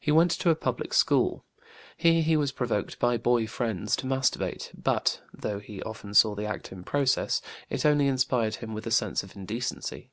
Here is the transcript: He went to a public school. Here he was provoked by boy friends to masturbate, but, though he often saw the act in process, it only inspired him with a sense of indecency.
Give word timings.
He 0.00 0.10
went 0.10 0.32
to 0.32 0.50
a 0.50 0.56
public 0.56 0.92
school. 0.92 1.44
Here 1.96 2.20
he 2.20 2.36
was 2.36 2.50
provoked 2.50 2.98
by 2.98 3.16
boy 3.16 3.46
friends 3.46 3.94
to 3.94 4.06
masturbate, 4.08 4.72
but, 4.76 5.22
though 5.32 5.60
he 5.60 5.80
often 5.84 6.14
saw 6.14 6.34
the 6.34 6.46
act 6.46 6.72
in 6.72 6.82
process, 6.82 7.40
it 7.70 7.86
only 7.86 8.08
inspired 8.08 8.56
him 8.56 8.74
with 8.74 8.88
a 8.88 8.90
sense 8.90 9.22
of 9.22 9.36
indecency. 9.36 10.10